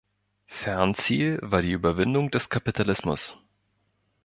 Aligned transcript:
Fernziel 0.47 1.37
war 1.43 1.61
die 1.61 1.73
Überwindung 1.73 2.31
des 2.31 2.49
Kapitalismus. 2.49 3.37